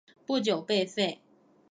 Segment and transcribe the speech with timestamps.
[0.25, 1.21] 不久被废。